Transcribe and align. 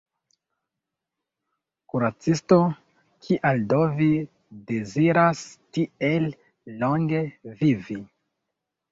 Kuracisto: 1.91 2.57
“Kial 3.25 3.61
do 3.73 3.81
vi 3.99 4.07
deziras 4.71 5.43
tiel 5.77 6.25
longe 6.85 7.21
vivi? 7.61 7.99